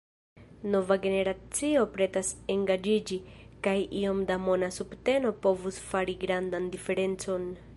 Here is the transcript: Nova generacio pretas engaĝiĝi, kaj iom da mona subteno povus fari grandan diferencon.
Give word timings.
Nova 0.75 0.95
generacio 1.03 1.83
pretas 1.97 2.31
engaĝiĝi, 2.53 3.19
kaj 3.67 3.75
iom 4.01 4.23
da 4.31 4.39
mona 4.49 4.71
subteno 4.79 5.35
povus 5.45 5.79
fari 5.91 6.17
grandan 6.25 6.67
diferencon. 6.77 7.47